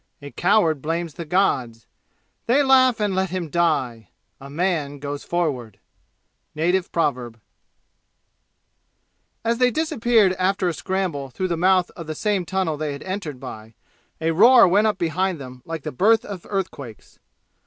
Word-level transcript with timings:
A 0.19 0.31
coward 0.31 0.81
blames 0.81 1.13
the 1.13 1.25
gods. 1.25 1.85
They 2.47 2.63
laugh 2.63 2.99
and 2.99 3.13
let 3.13 3.29
him 3.29 3.51
die 3.51 4.09
A 4.39 4.49
man 4.49 4.97
goes 4.97 5.23
forward 5.23 5.77
Native 6.55 6.91
Proverb 6.91 7.39
As 9.45 9.59
they 9.59 9.69
disappeared 9.69 10.33
after 10.39 10.67
a 10.67 10.73
scramble 10.73 11.29
through 11.29 11.49
the 11.49 11.55
mouth 11.55 11.91
of 11.91 12.07
the 12.07 12.15
same 12.15 12.47
tunnel 12.47 12.77
they 12.77 12.93
had 12.93 13.03
entered 13.03 13.39
by, 13.39 13.75
a 14.19 14.31
roar 14.31 14.67
went 14.67 14.87
up 14.87 14.97
behind 14.97 15.39
them 15.39 15.61
like 15.65 15.83
the 15.83 15.91
birth 15.91 16.25
of 16.25 16.47
earthquakes. 16.49 17.19